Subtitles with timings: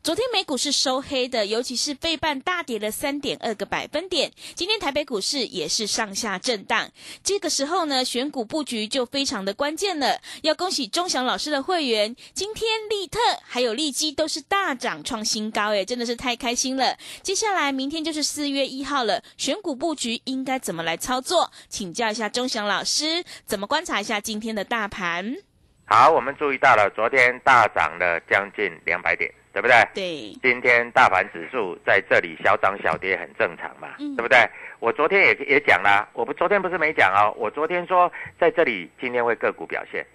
[0.00, 4.32] 昨天美股是收黑的，尤其是费半大跌了三点二个百分点。
[4.54, 6.90] 今天台北股市也是上下震荡，
[7.22, 10.20] 这个时候呢，选股布局就非常的关键了。
[10.42, 16.96] 要恭喜钟祥老师的会员，今天利特还有利基都是大涨创新高，诶，真的是太开心了。
[17.22, 21.50] 接下来明天就是四月一号了，选股布局应该怎么来操作？
[21.68, 25.36] 请教一下钟祥老师，怎么观察一下今天的大盘？
[25.84, 29.30] 好，我们注意到了，昨天大涨了将近两百点。
[29.52, 29.76] 对不对？
[29.94, 34.38] 对，今天大盘指数在这里小涨小跌很正常嘛，嗯对不对？
[34.78, 40.06] 我昨天也也讲啦，我不昨天不是没讲哦，我昨天说在这里今天会个股表现，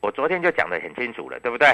[0.00, 1.68] 我昨天就讲得很清楚了，对不对？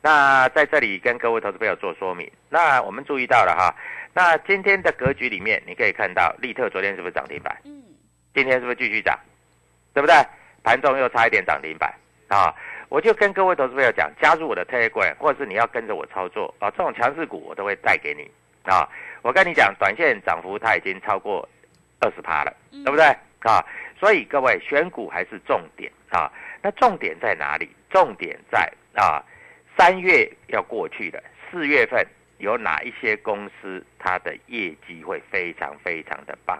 [0.00, 3.74] 那在这里跟各位投资朋友做说明，那我们注意到了哈，
[4.14, 7.56] 那今天的格局里面，你可以看到利特昨天是不是涨停板？
[7.64, 7.82] 嗯，
[8.34, 9.18] 今天是不是继续涨？
[9.92, 10.14] 对不对？
[10.62, 11.92] 盘中又差一点涨停板
[12.28, 12.54] 啊！
[12.88, 18.30] 我就跟各位投资朋友讲，加入我的 Telegram，或者是你要跟着我操作啊，这种强势股我都会带给你
[18.64, 18.88] 啊。
[19.22, 21.46] 我跟你讲，短线涨幅它已经超过
[22.00, 23.04] 二十趴了，嗯对不对
[23.40, 23.64] 啊？
[23.98, 26.32] 所以各位选股还是重点啊。
[26.62, 27.68] 那重点在哪里？
[27.90, 29.22] 重点在啊，
[29.76, 32.06] 三月要过去了，四月份
[32.38, 36.58] 有哪一些公司它的业绩会非常非常的棒，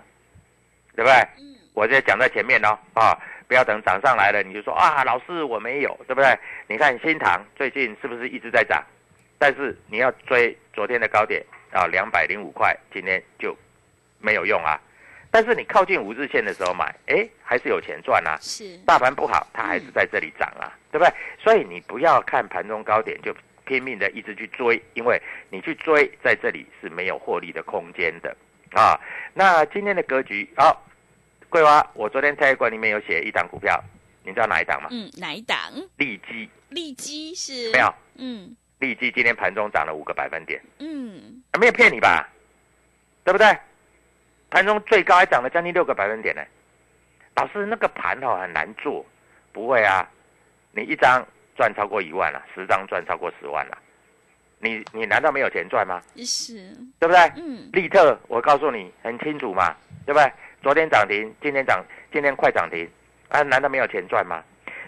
[0.95, 1.15] 对不对？
[1.39, 3.17] 嗯我这讲在前面哦，啊，
[3.47, 6.37] 不要等涨上来了你就说啊，老师我没有，对不对？
[6.67, 8.85] 你看新塘最近是不是一直在涨？
[9.39, 11.41] 但是你要追昨天的高点
[11.71, 13.57] 啊，两百零五块，今天就
[14.19, 14.77] 没有用啊。
[15.31, 18.37] 但是你靠近五日线的时候买，哎，还是有钱赚啊。
[18.41, 21.15] 是，大盘不好，它还是在这里涨啊，对不对？
[21.39, 23.33] 所以你不要看盘中高点就
[23.65, 28.37] 拼命的一直去追，因为你去追在这里是没有获利的空间的
[28.73, 28.99] 啊。
[29.33, 30.85] 那今天的格局，好、
[31.49, 33.83] 桂花，我昨天在馆里面有写一档股票，
[34.23, 34.89] 你知道哪一档吗？
[34.91, 35.57] 嗯，哪一档？
[35.97, 42.29] 利基利基是没有，嗯利基今天盘中涨了五个百分点，嗯，啊没有骗你吧？
[43.25, 43.47] 对不对？
[44.51, 46.43] 盘中最高还涨了将近六个百分点呢。
[47.37, 49.05] 老师，那个盘哦很难做，
[49.53, 50.09] 不会啊，
[50.73, 51.27] 你一张
[51.57, 53.79] 赚超过一万了、十张赚超过十万了、
[54.59, 56.03] 你你难道没有钱赚吗？
[56.17, 57.19] 是，对不对？
[57.37, 60.33] 嗯利特，我告诉你很清楚嘛，对不对？
[60.63, 62.89] 昨天涨停，今天涨，今天快涨停，
[63.29, 64.43] 啊，难道没有钱赚吗？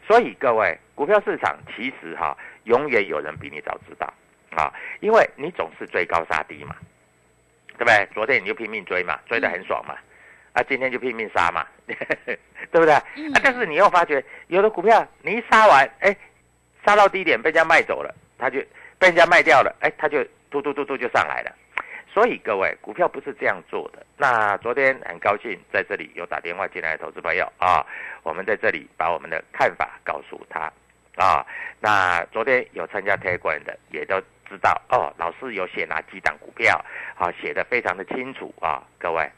[0.06, 4.12] 所以各位，股票市场其实哈、永远有人比你早知道
[4.50, 6.75] 啊，因为你总是追高杀低嘛，
[7.78, 8.08] 对不对？
[8.12, 9.94] 昨天你就拼命追嘛，追得很爽嘛，
[10.52, 12.94] 啊，今天就拼命杀嘛， 对不对？
[13.16, 16.16] 嗯啊，但是你又发觉有的股票你一杀完，哎，
[16.84, 18.58] 杀到低点被人家卖走了，它就
[18.99, 21.55] 被人家卖掉了，哎，它就突突突突就上来了。
[22.12, 24.04] 所以各位，股票不是这样做的。
[24.16, 27.86] 那昨天很高兴在这里有打电话进来的投资朋友啊，
[28.24, 30.72] 我们在这里把我们的看法告诉他
[31.16, 31.46] 啊。
[31.78, 36.84] 那昨天有参加 t 管的也都知道哦，老师有写哪几档股票
[37.16, 38.82] 啊，写的非常的清楚啊。
[38.98, 39.30] 各位，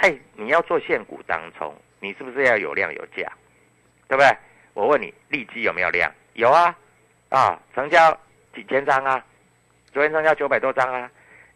[0.00, 3.26] 在你要做现股当中，你是不是要有量有价？
[4.06, 4.28] 对不对？
[4.74, 6.12] 我问你，利基有没有量？
[6.34, 6.76] 有啊，
[7.30, 8.12] 啊，成交
[8.54, 9.24] 几千张啊？
[9.92, 11.10] 昨天成交九百多张啊，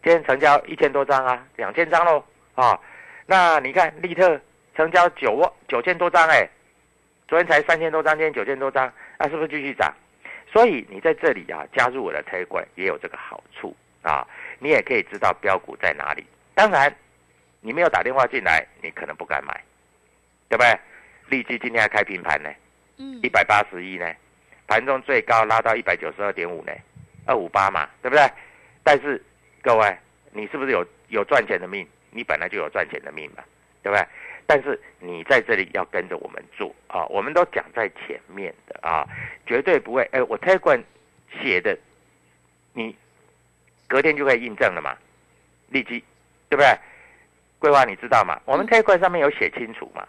[0.09, 2.25] 今天成交一千多张啊，两千张喽
[2.55, 2.81] 啊。
[3.27, 4.41] 那你看利特
[4.75, 6.49] 成交九万九千多张哎，
[7.29, 9.93] 昨天才三千多张，今天九千多张，那是不是继续涨？
[10.51, 14.27] 所以你在这里啊，加入我的推广也有这个好处啊，
[14.61, 16.27] 你也可以知道标股在哪里。
[16.55, 16.91] 当然，
[17.61, 19.63] 你没有打电话进来，你可能不敢买，
[20.49, 20.79] 对不对？
[21.29, 22.49] 利基今天还开平盘呢，
[22.97, 24.11] 嗯一百八十一呢，
[24.67, 26.73] 盘中最高拉到一百九十二点五呢，
[27.27, 28.27] 二五八嘛，对不对？
[28.83, 29.23] 但是
[29.69, 29.95] 各位，
[30.33, 31.87] 你是不是有有赚钱的命？
[32.11, 33.45] 你本来就有赚钱的命嘛，
[33.83, 34.03] 对不对？
[34.47, 39.07] 但是你在这里要跟着我们做啊，我们都讲在前面的啊，
[39.45, 40.09] 绝对不会。
[40.11, 40.83] 哎，我 t 管
[41.39, 41.79] 写的，
[42.73, 42.97] 你
[43.87, 44.97] 隔天就可以印证了嘛，
[45.69, 46.03] 立即，
[46.49, 46.79] 对不对？
[47.59, 48.41] 桂花你知道吗？
[48.47, 50.09] 我们 t 管上面有写清楚嘛。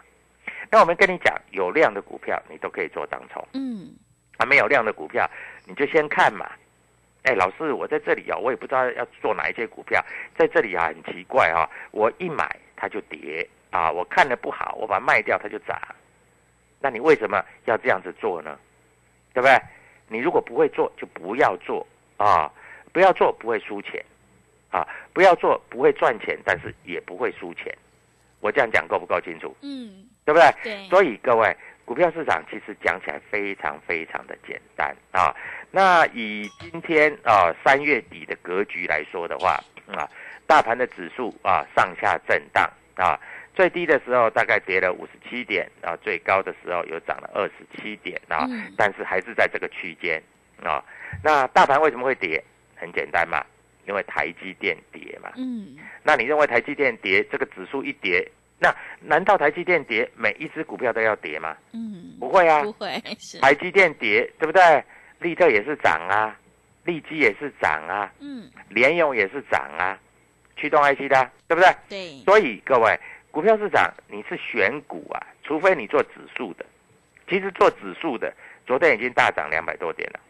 [0.70, 3.92] 那我们跟你讲，有量的股票你都可以做当冲，嗯
[4.38, 5.30] 啊，没有量的股票
[5.66, 6.50] 你就先看嘛。
[7.22, 10.02] 哎，老师，我在这里啊，我也不知道要做哪一些股票，
[10.38, 15.78] 在这里啊很奇怪啊、我一买它就跌啊，我看的不好，我把它卖掉它就涨。
[16.80, 18.58] 那你为什么要这样子做呢？
[19.34, 19.56] 对不对？
[20.08, 21.86] 你如果不会做，就不要做
[22.16, 22.50] 啊，
[22.92, 24.02] 不要做不会输钱
[24.70, 27.76] 啊，不要做不会赚钱，但是也不会输钱。
[28.40, 29.54] 我这样讲够不够清楚？
[29.60, 30.50] 嗯，对不对？
[30.62, 31.54] 对，所以各位，
[31.90, 35.34] 股票市场其实讲起来非常非常的简单啊。
[35.72, 39.58] 那以今天啊三月底的格局来说的话
[39.88, 40.08] 啊，
[40.46, 43.18] 大盘的指数啊上下震荡啊，
[43.56, 50.22] 最低的时候大概跌了五十七点啊，最高的时候有涨了二十七点啊，嗯但是还是在这个区间
[50.62, 50.80] 啊。
[51.24, 52.40] 那大盘为什么会跌？
[52.76, 53.44] 很简单嘛，
[53.88, 55.32] 因为台积电跌嘛。
[55.36, 58.30] 嗯那你认为台积电跌，这个指数一跌，
[58.62, 61.56] 那难道台积电跌每一只股票都要跌吗？
[61.72, 64.84] 嗯，不会啊不，会是，台积电跌，对不对？
[65.18, 66.36] 利特也是涨啊，
[66.84, 69.98] 利基也是涨啊，嗯联咏也是涨啊，
[70.56, 71.74] 驱动 IC 的啊，对不对？
[71.88, 72.98] 对，所以各位，
[73.30, 76.64] 股票市场你是选股啊，除非你做指数的，
[77.28, 78.32] 其实做指数的，
[78.66, 80.20] 昨天已经大涨两百多点了，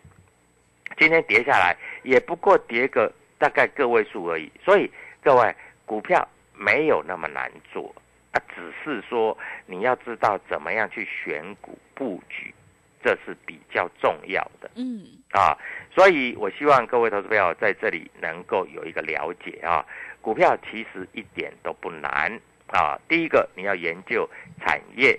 [0.99, 4.50] 今天跌下来也不过跌个大概个位数而已。
[4.65, 4.88] 所以
[5.23, 5.55] 各位，
[5.85, 7.94] 股票没有那么难做，
[8.32, 9.37] 啊，只是说
[9.67, 12.55] 你要知道怎么样去选股布局，
[13.03, 14.71] 这是比较重要的。
[14.77, 15.56] 嗯啊，
[15.94, 19.85] 所以我希望各位投资朋友在这里能够有一个了解啊，
[20.21, 22.99] 股票其实一点都不难啊。
[23.09, 24.29] 第一个你要研究
[24.61, 25.19] 产业，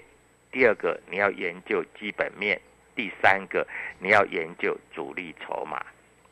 [0.51, 2.59] 第二个你要研究基本面，
[2.95, 3.65] 第三个
[3.99, 5.81] 你要研究主力筹码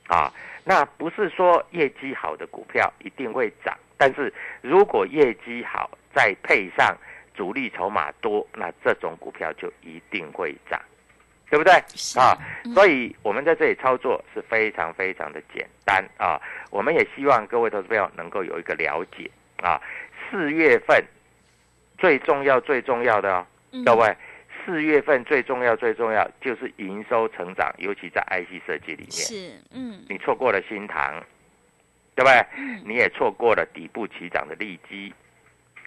[0.09, 0.33] 啊。
[0.65, 6.95] 那不是说业绩好的股票一定会涨，但是如果业绩好再配上
[7.33, 10.79] 主力筹码多，那这种股票就一定会涨，
[11.49, 11.73] 对不对？
[11.95, 16.39] 是啊，嗯所以我们在这里操作是非常非常的简单啊。
[16.69, 19.31] 我们也希望各位投资朋友能够有一个了解
[19.63, 19.81] 啊。
[20.29, 21.03] 四月份
[21.97, 24.15] 最重要最重要的哦，嗯各位，
[24.65, 30.03] 四月份最重要最重要就是营收成长，尤其在 IC 设计里面，是嗯。
[30.09, 31.23] 你错过了新塘，
[32.15, 32.45] 对不对？
[32.57, 32.81] 嗯。
[32.85, 35.13] 你也错过了底部起涨的利基，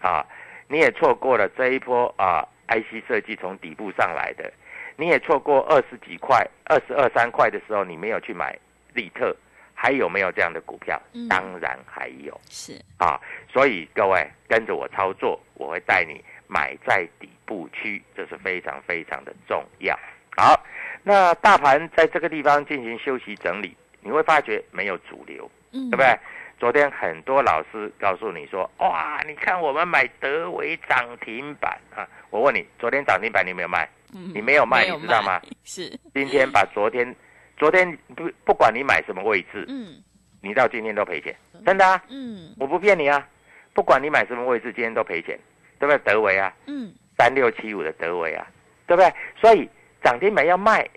[0.00, 0.24] 啊，
[0.68, 4.52] 你也错过了这一波啊 IC 设计从底部上来的，
[4.96, 8.58] 你也错过二十几块、二十二三块的时候，你没有去买
[8.94, 9.34] 利特，
[9.74, 11.00] 还有没有这样的股票？
[11.12, 11.28] 嗯。
[11.28, 12.40] 当然还有。
[12.48, 12.80] 是。
[12.98, 13.20] 啊，
[13.52, 19.98] 所以各位跟着我操作，我会带你买在底部区，这是非常非常的重要。
[20.36, 20.62] 好，
[21.02, 25.50] 那大盘在这个地方进行休息整理，你会发觉没有主流。
[25.72, 26.18] 嗯对不对？
[26.58, 32.06] 昨天很多老师告诉你说，哇，你看我们买德维涨停板啊！
[32.30, 33.88] 我问你，昨天涨停板你有没有卖？
[34.14, 35.40] 嗯你没有卖，你知道吗？
[35.64, 37.16] 是今天把昨天，
[37.56, 40.02] 昨天不不管你买什么位置，嗯
[40.42, 42.00] 你到今天都赔钱，真的啊！
[42.10, 43.26] 嗯我不骗你啊！
[43.72, 45.36] 不管你买什么位置，今天都赔钱，
[45.82, 45.98] 对不对？
[46.12, 48.46] 德维啊，嗯三六七五的德维啊，
[48.86, 49.12] 对不对？
[49.36, 49.68] 所以
[50.00, 50.88] 涨停板要卖，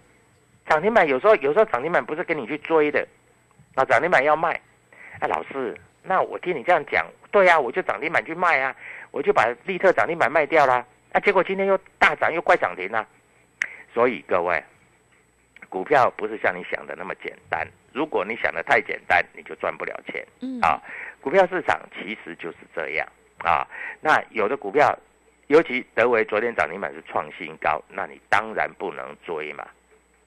[0.70, 3.04] 涨停板有时候有时候涨停板不是跟你去追的，
[3.74, 4.54] 啊，涨停板要卖，
[5.20, 8.76] 啊，老师，那我听你这样讲，对啊，我就涨停板去卖啊，
[9.10, 13.08] 我就把利特涨停板卖掉啦，啊，结果今天又大涨又快涨停了，
[13.92, 14.64] 所以各位，
[15.68, 20.24] 股票不是像你想的那么简单，如果你想的太简单，你就赚不了钱。
[20.42, 20.80] 嗯啊，
[21.22, 23.08] 股票市场其实就是这样
[23.40, 23.68] 啊。
[24.02, 24.98] 那有的股票，
[25.48, 29.66] 尤其德维昨天涨停板是创新高，那你当然不能追嘛，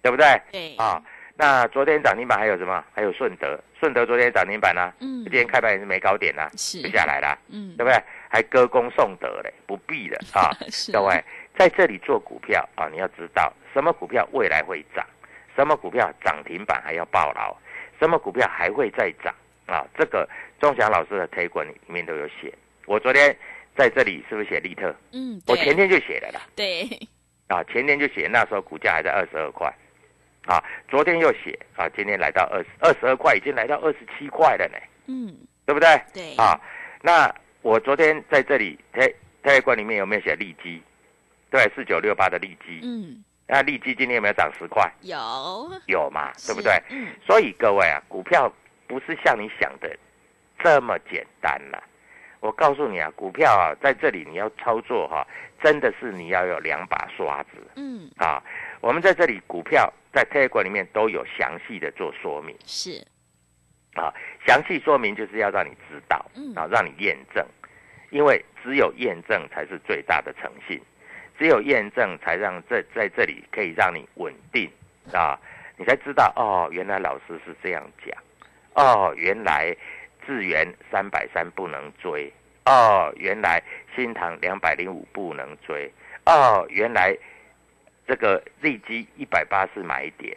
[0.02, 0.26] 对不对？
[0.52, 1.02] 对啊，
[1.36, 2.84] 那昨天涨停板还有什么？
[2.94, 8.02] 还有顺德，顺德昨天涨停板呢、嗯今天开盘也是没高点呐、是就下来了，嗯对不对？
[8.30, 10.50] 还歌功颂德嘞，不必的 啊。
[10.92, 11.22] 各位，
[11.58, 15.06] 在这里做股票啊，你要知道什么股票未来会涨，
[15.54, 17.54] 什么股票涨停板还要爆牢，
[18.00, 19.34] 什么股票还会再涨
[19.66, 19.84] 啊？
[19.98, 20.26] 这个
[20.60, 22.52] 钟祥老师的推广里面都有写。
[22.88, 23.36] 我昨天
[23.76, 24.94] 在这里是不是写利特？
[25.12, 26.40] 嗯，我前天就写了啦。
[26.56, 26.88] 对，
[27.46, 29.70] 啊，前天就写，那时候股价还在二十二块，
[30.46, 30.56] 啊，
[30.88, 36.00] 昨天又写，啊，今天来到二十二十二块，已经来到二十七块了呢，嗯，对不对？
[36.14, 36.58] 对，啊，
[37.02, 40.82] 那我昨天在这里推推管里面有没有写利基？
[41.50, 44.90] 对，四九六八的利基，嗯，那利基今天有没有涨十块？
[45.02, 46.72] 有，有嘛，对不对？
[46.88, 48.50] 嗯，所以各位啊，股票
[48.86, 49.94] 不是像你想的
[50.64, 51.82] 这么简单啦。
[52.40, 55.26] 我告诉你啊，股票啊，在这里你要操作哈、
[55.62, 57.50] 真的是你要有两把刷子。
[57.76, 58.42] 嗯，啊，
[58.80, 62.56] 我们在这里股票在特约馆里面都有详细的做说明。
[62.64, 63.04] 是，
[63.94, 64.12] 啊，
[64.46, 66.54] 详细说明就是要让你知道嗯。
[66.54, 67.44] 啊，让你验证，
[68.10, 70.80] 因为只有验证才是最大的诚信，
[71.38, 74.70] 只有验证才让这在这里可以让你稳定。
[75.12, 75.38] 啊，
[75.76, 78.16] 你才知道哦，原来老师是这样讲，
[78.74, 79.74] 哦，原来
[80.28, 82.30] 智源三百三不能追，
[82.66, 83.62] 哦，原来
[83.96, 85.90] 新塘两百零五不能追，
[86.26, 87.16] 哦，原来
[88.06, 90.36] 这个利基一百八是买点，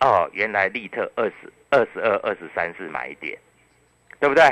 [0.00, 3.38] 哦，原来利特二十二十二、二十三是买点，
[4.18, 4.42] 对不对？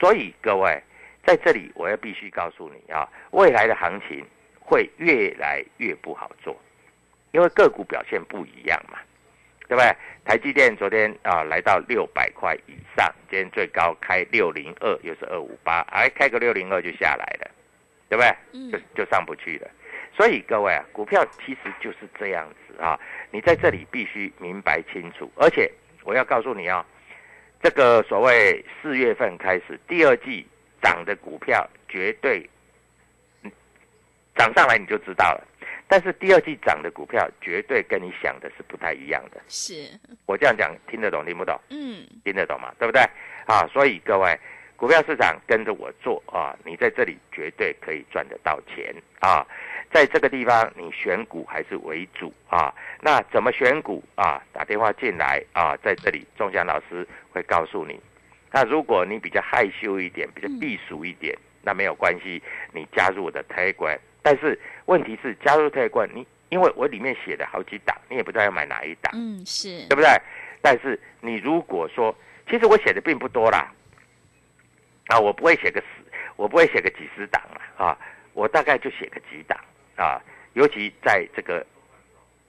[0.00, 0.82] 所以各位
[1.24, 4.26] 在这里，我要必须告诉你啊，未来的行情
[4.58, 6.60] 会越来越不好做，
[7.30, 8.98] 因为个股表现不一样嘛，
[9.68, 9.94] 对不对？
[10.24, 17.50] 台积电昨天啊来到六百块以上，今天最高开六零二，又是二五八，哎，开个六零二就下来了，
[18.08, 18.34] 对不对？
[18.52, 19.70] 嗯就就上不去了。
[20.14, 22.98] 所以各位啊，股票其实就是这样子啊，
[23.30, 25.70] 你在这里必须明白清楚，而且
[26.02, 26.84] 我要告诉你啊，
[27.62, 30.46] 这个所谓四月份开始第二季
[30.82, 32.48] 涨的股票，绝对
[33.42, 33.52] 嗯
[34.34, 35.46] 涨上来你就知道了。
[35.88, 39.40] 但是第二季涨的股票，绝对跟你想的是不太一样的。
[39.48, 39.88] 是，
[40.26, 41.58] 我这样讲听得懂听不懂？
[41.70, 42.72] 嗯，听得懂吗？
[42.78, 43.00] 对不对？
[43.46, 44.38] 啊，所以各位，
[44.76, 49.46] 股票市场跟着我做啊，你在这里绝对可以赚得到钱啊。
[49.90, 52.74] 在这个地方，你选股还是为主啊。
[53.00, 54.42] 那怎么选股啊？
[54.52, 57.98] 打电话进来啊，在这里，钟祥老师会告诉你。
[58.52, 62.42] 那如果你比较害羞一点，比较避暑一点，那没有关系，
[62.74, 63.98] 你加入我的 Telegram。
[64.28, 69.10] 但是问题是，加入 Telegram，你因为我里面写了好几档，你也不知道要买哪一档。
[69.14, 70.08] 嗯，是对，不对？
[70.60, 72.14] 但是你如果说，
[72.46, 73.72] 其实我写的并不多啦，
[75.06, 75.86] 啊，我不会写个十，
[76.36, 77.98] 我不会写个几十档啦，啊，
[78.34, 79.58] 我大概就写个几档
[79.96, 80.20] 啊，
[80.52, 81.64] 尤其在这个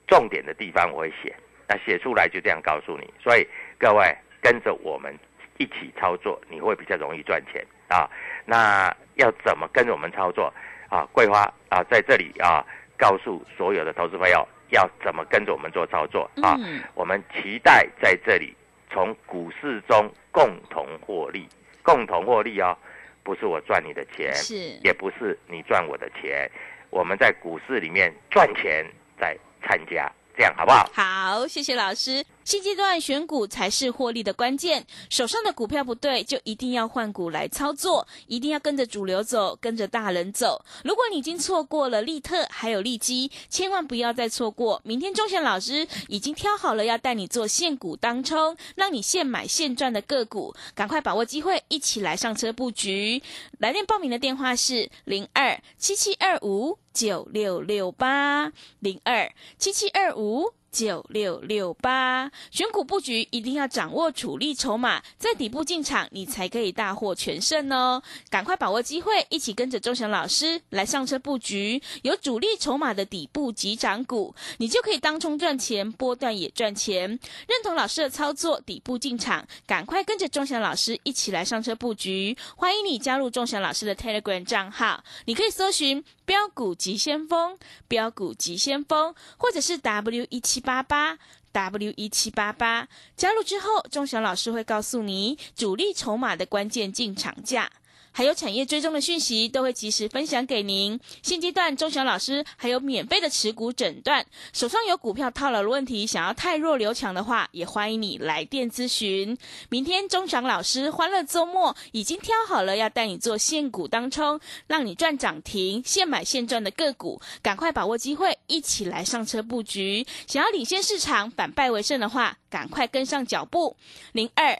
[0.06, 1.34] 重点的地方我会写，
[1.66, 5.18] 那写出来就这样告诉你，所以各位跟着我们
[5.60, 8.10] 一起操作，你会比较容易赚钱啊。
[8.44, 10.54] 那要怎么跟着我们操作
[10.90, 11.08] 啊？
[11.14, 12.66] 桂花啊，在这里啊，
[12.98, 16.56] 告诉所有的投资朋友要怎么跟着我们做操作啊。
[16.60, 18.56] 嗯，我们期待在这里
[18.92, 21.48] 从股市中共同获利，
[21.84, 22.78] 共同获利哦，
[23.24, 26.50] 不是我赚你的钱，是，也不是你赚我的钱，
[26.90, 28.86] 我们在股市里面赚钱，
[29.20, 30.90] 再参加，这样好不好？
[30.94, 32.24] 好，谢谢老师。
[32.50, 40.66] 现阶段选股才是获利的关键，手上的股票不对，就一定要换股来操作，一定要跟着主流走，跟着大人走。
[40.84, 44.82] 如果你已经错过了利特还有利基，千万不要再错过。
[44.84, 53.22] 明天钟贤老师已经挑好了要带你做现股当冲，让你现买现赚的个股，赶快把握机会，一起来上车布局。
[53.60, 60.52] 来电报名的电话是零二七七二五九六六八零二七七二五。
[60.72, 68.02] 九六六八，选股布局一定要掌握主力筹码，在底部进场，你才可以大获全胜哦！
[68.30, 77.08] 赶快把握机会，一起跟着钟祥老师来上车布局，有主力筹码的底部急涨股，你就可以当冲赚钱，波段也赚钱。
[77.10, 82.38] 认同老师的操作，底部进场，赶快跟着钟祥老师一起来上车布局。
[82.56, 87.58] 欢迎你加入钟祥老师的 Telegram 账号，你可以搜寻“标股急先锋”、
[87.88, 91.18] “标股急先锋”，或者是 W 一七八八。
[91.52, 92.88] W 一七八八
[93.18, 97.72] 加入之后，钟祥老师会告诉你主力筹码的关键进场价。
[98.12, 101.00] 还有产业追踪的讯息都会及时分享给您。
[101.22, 109.38] 现阶段，钟祥老师还有免费的持股诊断，手上有股票套牢的问题，想要太弱留强的话，也欢迎你来电咨询。
[109.70, 120.06] 明天钟祥老师欢乐周末已经挑好了，要带你做现股当冲，让你赚涨停、现买现赚的个股，赶快把握机会，一起来上车布局。
[120.28, 123.76] 想要领先市场、反败为胜的话，赶快跟上脚步。
[124.12, 124.60] 零二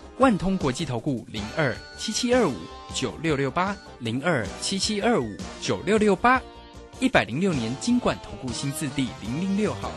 [0.17, 2.53] 万通国际投顾零二七七二五
[2.93, 6.39] 九六六八零二七七二五九六六八，
[6.99, 9.91] 一百零六年经管投顾新字第零零六号。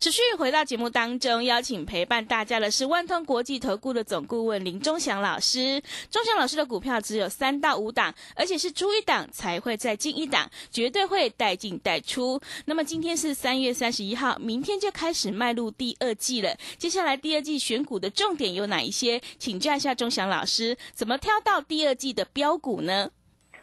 [0.00, 5.82] 持续回到节目当中，邀请陪伴大家的是万通国际投顾的总顾问林忠祥老师。
[6.08, 12.40] 忠祥老师的股票只有三到五档，而且是出一档才会再进一档，绝对会带进带出。
[12.66, 16.54] 那么今天是三月三十一号，明天就开始迈入第二季了。
[16.76, 19.20] 接下来第二季选股的重点有哪一些？
[19.36, 23.10] 请教一下忠祥老师，怎么挑到第二季的标股呢？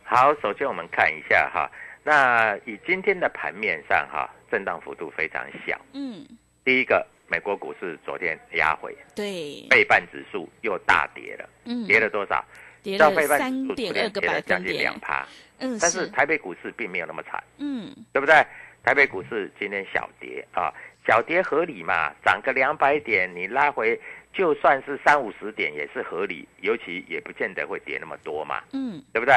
[0.04, 1.72] 好，首先我们看一下哈，
[2.04, 4.30] 那以今天的盘面上哈。
[4.56, 5.78] 震荡幅度非常小。
[5.92, 6.26] 嗯，
[6.64, 11.50] 第一个，美国股市昨天压回，对，倍半指数又大跌了。
[11.66, 12.42] 嗯，跌了多少？
[12.82, 15.28] 跌了三点二个百分点，两趴。
[15.60, 17.44] 嗯，但是台北股市并没有那么惨。
[17.58, 18.34] 嗯，对不对？
[18.82, 20.74] 台北股市今天小跌啊，
[21.06, 22.14] 小跌合理嘛？
[22.24, 24.00] 涨个两百点，你拉回
[24.32, 28.64] 就算是三五十点也是合理，尤其也不见得会跌那么多嘛。
[28.72, 29.36] 嗯，对不对？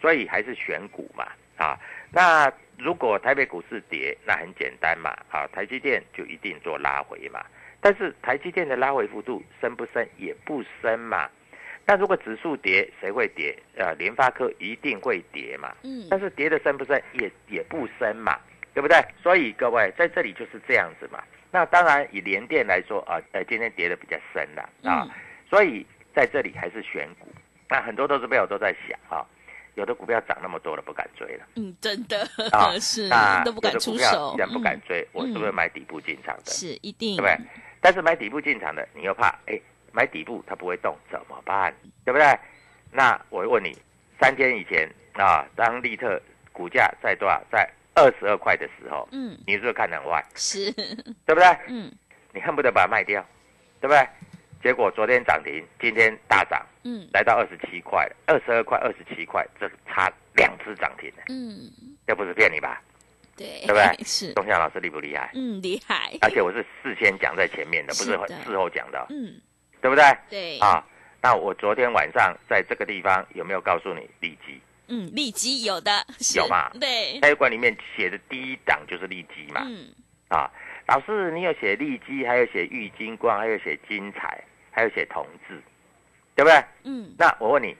[0.00, 1.26] 所以还是选股嘛。
[1.56, 1.78] 啊，
[2.10, 2.52] 那。
[2.82, 7.44] 如果台北股市跌，那很简单嘛，啊，台积电就一定做拉回嘛。
[7.78, 10.08] 但是台积电的拉回幅度深不深？
[10.16, 11.28] 也不深嘛。
[11.84, 13.54] 那如果指数跌，谁会跌？
[13.76, 15.76] 呃，联发科一定会跌嘛。
[15.82, 16.06] 嗯。
[16.08, 16.98] 但是跌的深不深？
[17.12, 18.40] 也也不深嘛，
[18.72, 18.96] 对不对？
[19.22, 21.22] 所以各位在这里就是这样子嘛。
[21.50, 25.06] 那当然以联电来说啊，呃，今天跌的比较深了啊。
[25.50, 27.30] 所以在这里还是选股。
[27.68, 29.20] 那很多都是朋友都在想啊。
[29.74, 31.46] 有的股票涨那么多了，不敢追了。
[31.56, 34.32] 嗯，真的啊， 是那都不敢出手。
[34.34, 36.50] 既然不敢追，我是不是买底部进场的？
[36.50, 37.36] 是一定，对不对？
[37.80, 39.58] 但是买底部进场的，你又怕，哎，
[39.92, 41.74] 买底部它不会动，怎么办？
[42.04, 42.38] 对不对？
[42.92, 43.76] 那我问你，
[44.20, 46.20] 三天以前啊，当利特
[46.52, 47.40] 股价在多少？
[47.50, 50.24] 在二十二块的时候，嗯，你是不是看很坏？
[50.34, 51.46] 是，对不对？
[51.68, 51.90] 嗯，
[52.32, 53.24] 你恨不得把它卖掉，
[53.80, 54.08] 对不对？
[54.62, 61.70] 结果昨天涨停，今天大涨，嗯，来到二十七块二十二块，二十七块，这差两只涨停嗯，
[62.06, 62.80] 这不是骗你吧？
[63.36, 63.84] 对，对不对？
[64.04, 65.30] 是，钟祥老师厉不厉害？
[65.34, 66.12] 嗯，厉害。
[66.22, 68.12] 而且我是事先讲在前面的，不是
[68.44, 69.40] 事后讲的，嗯，
[69.82, 70.04] 对不对？
[70.30, 70.82] 对啊，
[71.22, 74.60] 那我昨天晚上在这个地方有没有告诉你利基？
[74.88, 76.70] 嗯，利基有的，有嘛？
[76.80, 79.62] 对，开馆里面写的第一档就是利基嘛。
[79.66, 79.88] 嗯，
[80.28, 80.50] 啊，
[80.88, 84.42] 老师，你有写利基，还有写玉金光，还有写金彩。
[84.72, 85.60] 还有写同志，
[86.40, 86.64] 对不对？
[86.84, 87.14] 嗯。
[87.18, 87.76] 那我问你，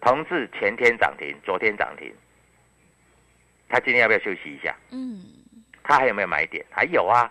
[0.00, 2.10] 同志前天涨停，昨天涨停，
[3.68, 4.74] 他今天要不要休息一下？
[4.90, 5.20] 嗯。
[5.82, 6.64] 他还有没有买点？
[6.70, 7.30] 还有啊，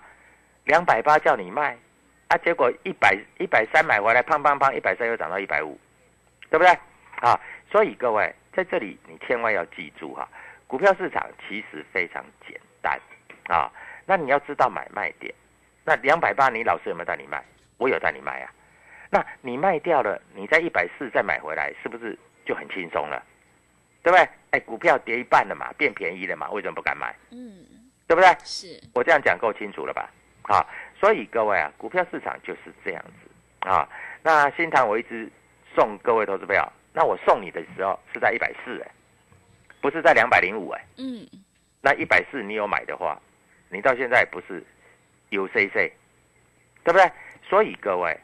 [0.66, 1.76] 两百八叫你卖，
[2.28, 5.80] 啊，结果一百一百三买回来，砰砰砰，一百三又涨到一百五，
[6.52, 6.70] 对不对？
[7.22, 7.40] 啊，
[7.72, 10.30] 所以各位在这里你千万要记住哈，
[10.68, 13.00] 股票市场其实非常简单
[13.48, 13.72] 啊。
[14.06, 15.34] 那你要知道买卖点，
[15.84, 17.44] 那两百八你老师有没有带你卖？
[17.78, 18.54] 我有带你卖啊。
[19.12, 23.24] 那你卖掉了，你在一百四再买回来，是不是就很轻松了？
[24.04, 24.30] 对不对？
[24.52, 27.16] 哎，股票跌一半了嘛，变便宜了嘛，为什么不敢买？
[27.32, 27.66] 嗯，
[28.08, 28.30] 对不对？
[28.44, 30.10] 是我这样讲够清楚了吧？
[30.44, 30.66] 啊，
[31.00, 33.90] 所以各位啊，股票市场就是这样子啊。
[34.22, 35.28] 那新塘我一直
[35.76, 38.92] 送各位投资票，那我送你的时候是在一百四哎，
[39.82, 40.86] 不是在两百零五哎。
[40.98, 41.28] 嗯，
[41.82, 43.20] 那一百四你有买的话，
[43.70, 44.64] 你到现在不是
[45.30, 45.92] 有 C C，
[46.84, 47.12] 对不对？
[47.50, 48.16] 所以各位。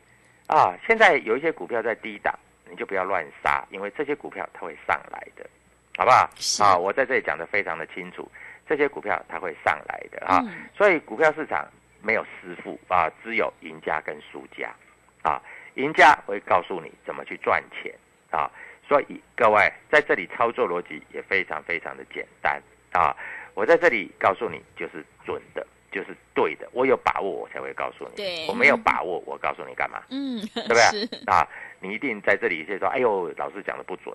[0.47, 2.37] 啊，现在有一些股票在低档，
[2.69, 5.49] 你就不要乱杀，因为这些股票它会上来的，
[5.97, 6.29] 好不好？
[6.63, 8.29] 啊，我在这里讲的非常的清楚，
[8.67, 10.43] 这些股票它会上来的啊，
[10.77, 11.67] 所以股票市场
[12.01, 14.71] 没有师傅啊，只有赢家跟输家
[15.23, 15.41] 啊，
[15.75, 17.91] 赢家会告诉你怎么去赚钱
[18.29, 18.51] 啊，
[18.87, 23.15] 所以各位在这里操作逻辑也非常非常的简单啊，
[23.55, 25.65] 我在这里告诉你就是准的。
[25.95, 28.17] 就是对的，我有把握，我才会告诉你。
[28.17, 30.03] 对，我没有把握，我告诉你干嘛？
[30.09, 31.07] 嗯，对不对？
[31.25, 31.47] 啊，
[31.79, 34.13] 你一定在这里就说：“哎呦，老师讲的不准。”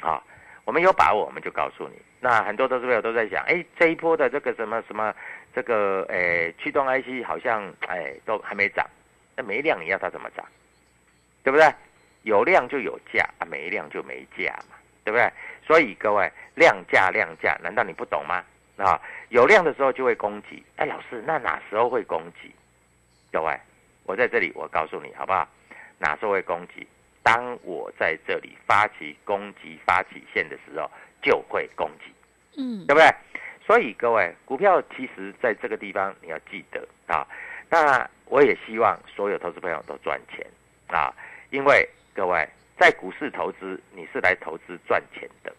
[0.00, 0.22] 啊，
[0.64, 2.00] 我们有把握，我们就告诉你。
[2.20, 5.14] 那很多投资朋友都在想：“哎，这一波的这个什么什么，
[5.54, 8.88] 这个诶驱动 IC 好像哎都还没涨，
[9.36, 10.42] 那没量你要它怎么涨？
[11.44, 11.70] 对不对？
[12.22, 15.30] 有量就有价啊，没量就没价嘛，对不对？
[15.66, 18.42] 所以各位，量价量价，难道你不懂吗？
[18.78, 19.00] 啊？
[19.28, 22.50] 有量的时候就会攻击，哎，老师，那哪时候会攻击？
[23.30, 23.54] 各位，
[24.04, 25.46] 我在这里，我告诉你好不好？
[25.98, 26.86] 哪时候会攻击？
[27.22, 32.12] 当我在这里发起攻击、发起线的时候，就会攻击，
[32.56, 33.14] 嗯对不对？
[33.66, 37.26] 所以各位，股票其实在这个地方你要记得啊。
[37.68, 40.46] 那我也希望所有投资朋友都赚钱
[40.86, 41.12] 啊，
[41.50, 45.54] 因为各位在股市投资，你是来投资赚钱的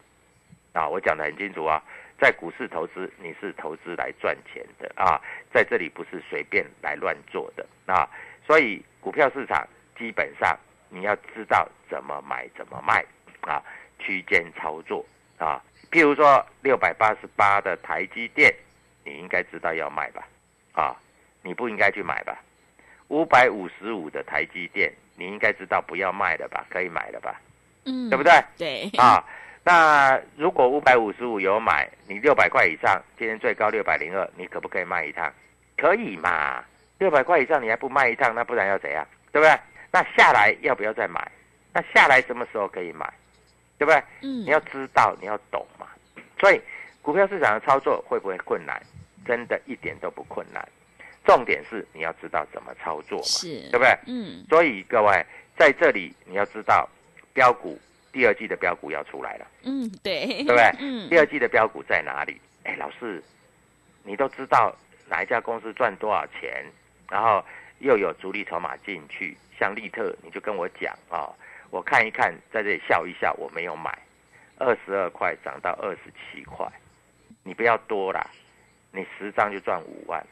[0.74, 0.88] 啊。
[0.90, 1.84] 我讲的很清楚啊，
[2.20, 5.20] 在股市投资，你是投资来赚钱的啊，
[5.54, 8.10] 在这里不是随便来乱做的啊。
[8.46, 10.58] 所以股票市场基本上
[10.90, 13.06] 你要知道怎么买怎么卖
[13.42, 13.64] 啊，
[14.00, 15.06] 区间操作
[15.38, 15.64] 啊。
[15.92, 18.54] 譬如说六百八十八的台积电，
[19.04, 20.28] 你应该知道要卖吧？
[20.74, 20.96] 啊，
[21.42, 22.38] 你不应该去买吧？
[23.08, 26.66] 五百五十五的台积电，你应该知道不要卖了吧？
[26.70, 27.42] 可以买了吧？
[27.86, 28.32] 嗯，对不对？
[28.58, 29.24] 对，啊，
[29.63, 35.32] 那如果五百五十五有买，你六百块以上，今天最高六百零二，你可不可以卖一趟？
[35.78, 36.63] 可以嘛？
[36.98, 39.06] 六百块以上你还不卖一趟，那不然要怎样？
[39.32, 39.60] 对不对？
[39.91, 41.32] 那下来要不要再买？
[41.74, 43.12] 那下来什么时候可以买？
[43.78, 44.04] 对不对？
[44.22, 45.88] 嗯，你要知道，你要懂嘛。
[46.39, 46.62] 所以
[47.02, 48.82] 股票市场的操作会不会困难？
[49.26, 50.67] 真的一点都不困难。
[51.26, 53.98] 重点是你要知道怎么操作嘛，是，对不对？
[54.08, 55.24] 嗯所以各位
[55.58, 56.89] 在这里你要知道，
[57.34, 57.80] 标股
[58.12, 60.72] 第二季的标股要出来了，嗯，对，对不对？
[60.80, 61.10] 嗯。
[61.10, 62.39] 第二季的标股在哪里？
[62.63, 63.24] 哎，老师，
[64.04, 64.76] 你都知道
[65.08, 66.65] 哪一家公司赚多少钱，
[67.10, 67.43] 然后
[67.80, 71.30] 又有主力筹码进去，像利特，你就跟我讲啊、
[71.69, 73.98] 我看一看，在这里笑一笑，我没有买，
[74.58, 76.67] 二十二块涨到二十七块，
[77.43, 78.26] 你不要多啦，
[78.91, 80.26] 你十张就赚五万，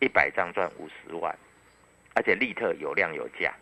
[0.00, 1.34] 一百张赚五十万，
[2.14, 3.54] 而且利特有量有价，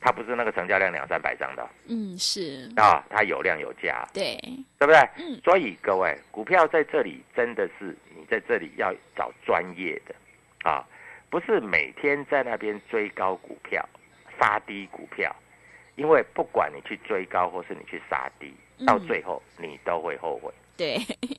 [0.00, 1.68] 它不是那个成交量两三百张的。
[1.88, 4.38] 嗯是，啊、它有量有价，对，
[4.78, 4.98] 对不对？
[5.18, 5.38] 嗯。
[5.44, 10.14] 所以各位，股票在这里真的是你在这里要找专业的。
[10.62, 10.84] 啊，
[11.28, 13.86] 不是每天在那边追高股票、
[14.38, 15.34] 杀低股票，
[15.96, 18.86] 因为不管你去追高或是你去杀低，嗯。
[18.86, 20.52] 到最后你都会后悔。
[20.76, 20.96] 对，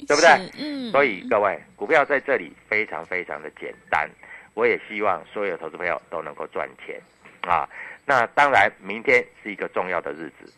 [0.08, 0.52] 对不对？
[0.60, 4.08] 嗯，所以各位，股票在这里非常非常的简单，
[4.54, 7.02] 我也希望所有投资朋友都能够赚钱
[7.42, 7.68] 啊。
[8.06, 10.52] 那当然，明天是一个重要的日子。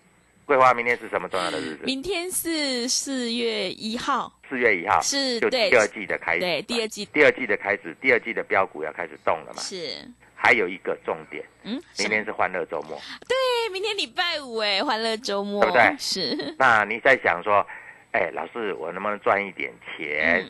[0.46, 1.84] 桂花，明天是什么重要的日子？
[1.86, 6.39] 明天是四月一号，四月一号，是就第二季的开始。
[6.41, 9.62] 对，第二季第二季的开始，第二季的标股要开始动了嘛。
[9.62, 13.00] 是，还有一个重点，嗯，明天是欢乐周末。
[13.28, 13.38] 对，
[13.72, 17.65] 明天礼拜五哎，欢乐周末，对不对是，那你在想说，
[18.12, 20.46] 哎，老师，我能不能赚一点钱、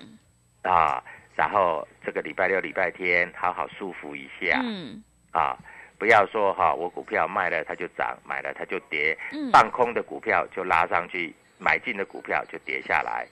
[0.64, 1.04] 嗯啊？
[1.36, 5.58] 然后这个礼拜六、礼拜天好好舒服一下、嗯啊！
[6.04, 13.26] 不要说哈，我股票卖了它就涨，买了它就跌，嗯，放空的股票就拉上去，买进的股票就跌下来，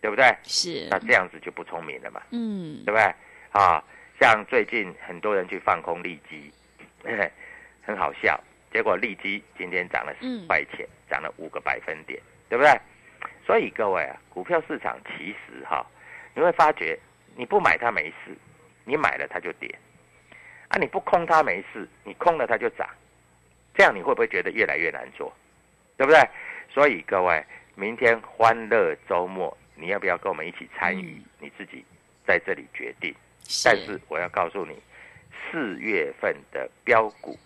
[0.00, 0.34] 对不对？
[0.42, 2.22] 是那，这样子就不聪明了嘛。
[2.30, 3.02] 嗯对不对？
[3.52, 3.84] 啊，
[4.18, 6.50] 像最近很多人去放空利基，
[7.84, 8.42] 很好笑。
[8.72, 12.72] 结果利基今天涨了嗯十块钱，涨了五个百分点，对不对？
[13.44, 15.84] 所以各位啊，股票市场其实哈、
[16.34, 16.98] 你会发觉
[17.36, 18.34] 你不买它没事，
[18.86, 19.68] 你买了它就跌，
[20.68, 22.88] 啊，你不空它没事，你空了它就涨，
[23.74, 25.32] 这样你会不会觉得越来越难做？
[25.96, 26.20] 对不对？
[26.68, 31.22] 所以各位，明天欢乐周末，你要不要跟我们一起参与？
[31.38, 31.84] 你自己
[32.26, 33.14] 在这里决定。
[33.64, 34.76] 但是我要告诉你，
[35.50, 37.38] 四月份的标股，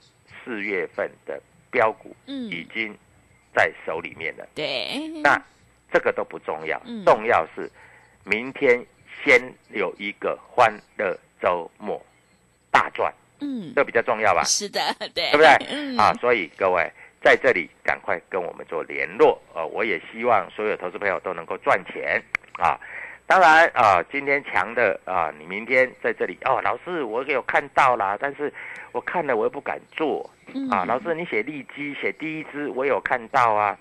[0.42, 2.96] 四月份的标股嗯已经
[3.54, 4.48] 在手里面了。
[4.54, 5.40] 对，那
[5.92, 7.70] 这个都不重要嗯，重要是
[8.24, 8.84] 明天
[9.22, 12.02] 先有一个欢乐周末
[12.70, 14.42] 大赚，嗯，这比较重要吧？
[14.44, 14.80] 是的，
[15.14, 15.48] 对，对不对？
[15.70, 16.90] 嗯啊，所以各位
[17.22, 22.22] 在这里赶快跟我们做联络，呃，我也希望所有投资朋友都能够赚钱
[22.58, 22.78] 啊。
[23.26, 28.52] 当然啊，今天强的啊，你明天在这里哦，老师我有看到啦，但是
[28.90, 30.28] 我看了我又不敢做
[30.70, 30.82] 啊。
[30.82, 33.78] 嗯老师你写利基写第一支我有看到啊，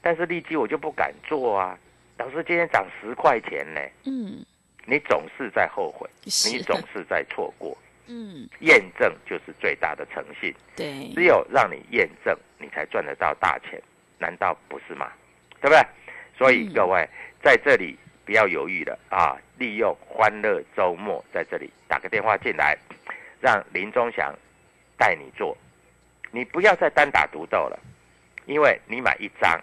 [0.00, 1.78] 但是利基我就不敢做啊。
[2.16, 4.42] 老师今天涨十块钱呢，嗯
[4.86, 10.54] 你总是在后悔，你总是在错过，嗯验证就是最大的诚信。
[10.76, 13.80] 对，只有让你验证，你才赚得到大钱，
[14.18, 15.12] 难道不是吗？
[15.60, 15.80] 对不对？
[16.36, 17.08] 所以嗯各位
[17.42, 19.36] 在这里不要犹豫了啊！
[19.58, 22.76] 利用欢乐周末在这里打个电话进来，
[23.40, 24.34] 让林忠祥
[24.98, 25.56] 带你做，
[26.30, 27.78] 你不要再单打独斗了，
[28.44, 29.58] 因为你买一张，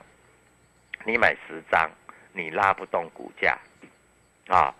[1.05, 1.91] 你买十张，
[2.31, 3.55] 你拉不动股价
[4.47, 4.73] 啊！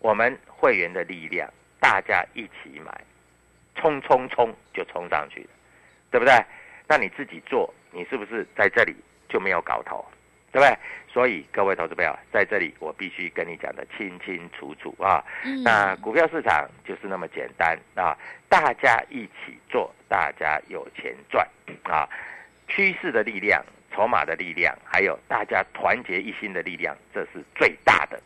[0.00, 3.00] 我们会员的力量，大家一起买，
[3.74, 5.48] 冲冲冲就冲上去了。
[6.10, 6.34] 对不对？
[6.88, 8.96] 那你自己做，你是不是在这里
[9.28, 10.04] 就没有搞头？
[10.50, 10.76] 对不对？
[11.08, 15.24] 所以各位投资朋友，在这里我必须跟你讲的清清楚楚啊。
[15.44, 21.46] 嗯那股票市场就是那么简单啊，大家一起做，大家有钱赚
[21.84, 22.08] 啊。
[22.66, 23.64] 趋势的力量、
[23.94, 28.20] 筹码的力量，还有大家团结一心的力量，这是最大的。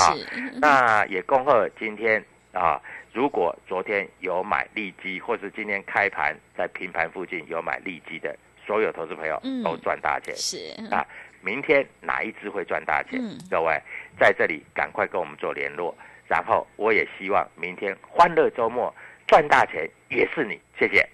[0.00, 0.14] 啊，
[0.60, 2.80] 那也恭贺今天啊，
[3.12, 10.34] 如果昨天有买利基，或是今天开盘在平盘附近有买利基的所有投资朋友嗯都赚大钱。
[10.36, 10.58] 是，
[10.90, 11.04] 啊，
[11.42, 13.20] 明天哪一支会赚大钱？
[13.20, 13.78] 嗯各位
[14.18, 15.94] 在这里赶快跟我们做联络，
[16.28, 18.94] 然后我也希望明天欢乐周末
[19.26, 21.06] 赚大钱也是你，谢谢。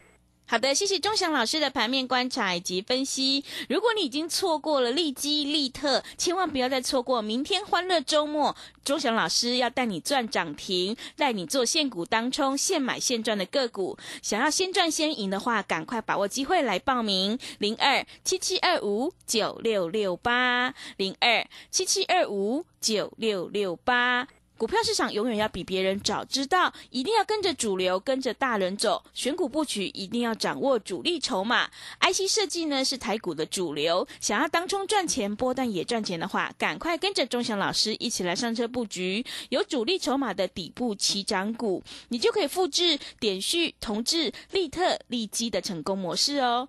[0.50, 3.44] 好的，谢谢钟祥老师的盘面观察以及分析。
[3.68, 8.56] 如果你已经错过了利基、利特，千万不要再错过明天欢乐周末。
[8.84, 13.96] 钟祥老师要带你赚涨停，带你做现股当冲、现买现赚的个股。
[14.22, 24.26] 想要先赚先赢的话，赶快把握机会来报名：零二七七二五九六六八零二七七二五九六六八。
[24.60, 29.02] 股票市场永远要比别人早知道，一定要跟着主流，跟着大人走。
[29.14, 31.66] 选股布局一定要掌握主力筹码。
[32.02, 46.68] IC 设计呢是台股的主流，想要当冲赚钱、波段也赚钱的话，赶快跟着钟祥老师一起来上车布局有主力筹码的底部起涨股，你就可以复制点序、同志、利特、利基的成功模式哦。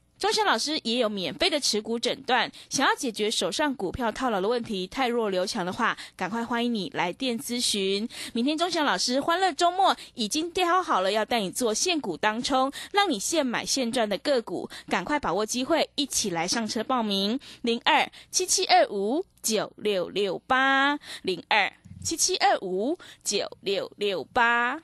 [0.21, 8.07] 钟祥老师也有免费的持股诊断，想要解决手上股票套牢的问题，太弱留强的话，赶快欢迎你来电咨询。
[8.31, 24.83] 明天钟祥老师欢乐周末已经挑好了，要带你做现股当冲，让你现买现赚的个股，赶快把握机会，一起来上车报名：零二七七二五九六六八零二七七二五九六六八。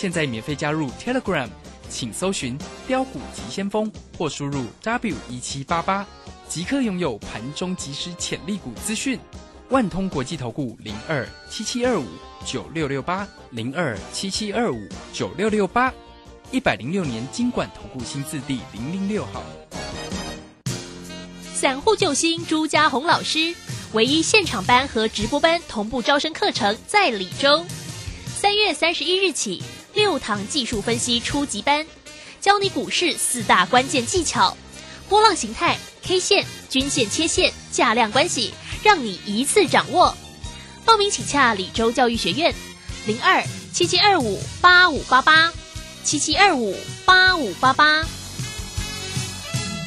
[0.00, 1.48] 现在免费加入 Telegram，
[1.90, 2.56] 请搜寻
[2.86, 6.06] “标股急先锋”或输入 W 一七八八，
[6.48, 9.18] 即刻拥有盘中即时潜力股资讯。
[9.70, 12.06] 万通国际投顾零二七七二五
[12.46, 15.92] 九六六八零二七七二五九六六八，
[16.52, 19.42] 一百零六年经管投顾新字第零零六号。
[21.52, 23.52] 散户救星朱家红老师，
[23.94, 27.66] 唯一现场班和直播班同步招生课程在李州。
[28.40, 29.60] 三月三十一日起，
[29.98, 31.84] 六堂技术分析初级班，
[32.40, 34.56] 教你股市四大关键技巧：
[35.08, 40.16] 波浪形态、K 线、均线、切线、价量关系，让你一次掌握。
[40.84, 42.54] 报名请洽李州教育学院，
[43.08, 45.52] 零二七七二五八五八八，
[46.04, 48.04] 七七二五八五八八。